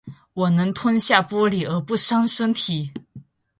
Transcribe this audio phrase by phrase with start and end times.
[0.33, 2.91] 我能吞下玻璃而不伤身体